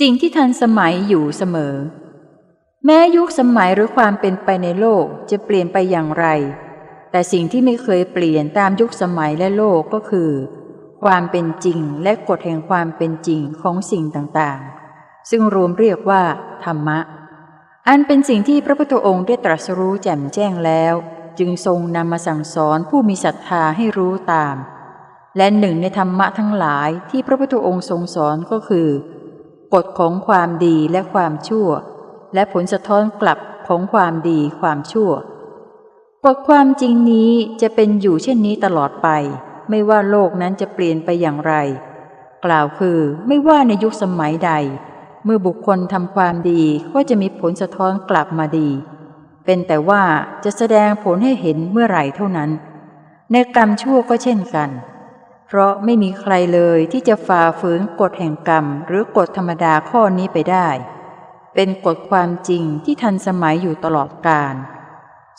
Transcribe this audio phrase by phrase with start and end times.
[0.00, 1.74] สิ่งที่ทันสมัยอยู่เสมอ
[2.84, 6.26] แม้ยุคสมัยหรือความเป็นไปในโลกจะเปลี่ยนไปอย่างไร
[7.10, 10.30] แต่สิ่งที่ไม่เคยเปลี่ยนตามยุคสมัยและโลกก็คือ
[11.02, 16.22] ความเป็นจริงและกฎแห่งความเป็นจริงของสิ่งต่างๆ ซึ่งรวมเรียกว่า
[16.64, 16.98] ธรรมะ
[17.88, 20.94] อันเป็นสิ่งที่พระพุทธองค์ได้ตรัสรู้แจ่มแจ้งแล้ว
[21.38, 24.56] จึงทรงนำมาสั่งสอนผู้มีศรัทธาให้รู้ตาม
[25.36, 28.88] และหนึ่งในธรรมะทั้งหลายที่พระพุทธองค์ทรงสอนก็คือ
[29.74, 31.68] กฎของความดีและความชั่ว
[32.34, 35.10] และผลสะท้อนกลับของความดีความชั่ว
[36.24, 37.30] กฎความจริงนี้
[37.62, 39.08] จะเป็นอยู่เช่นนี้ตลอดไป
[39.70, 41.54] ไม่ว่าโลกนั้นจะเปลี่ยนไปอย่างไร
[42.44, 44.52] กล่าวคือไม่ว่าในยุคสมัยใด
[45.24, 46.62] เมื่อบุคคลทำความดี
[46.92, 48.68] ก็จะมีผลสะท้อนกลับมาดี
[49.44, 50.02] เป็นแต่ว่า
[50.44, 52.50] จะแสดงผลให้เห็นเมื่อไหร่เท่านั้น
[53.32, 54.70] ในกรรมชั่วก็เช่นกัน
[55.54, 60.68] เพราะไม่มีใครเลยที่จะฝ่าฝืนกฎแห่งกรรม หรือกฎธรรมดาข้อนี้ไปได้
[61.54, 64.54] เป็นกฎความจริงที่ทันสมัยอยู่ตลอดกาล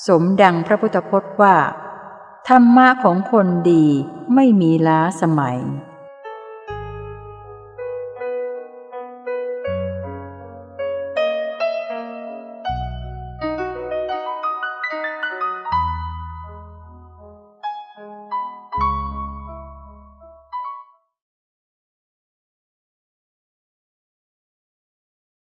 [0.07, 1.55] สมดังพระพุทธพจน์ว่า
[2.47, 3.85] ธรรมะของคนดี
[4.35, 5.57] ไม่มีล้าสมัย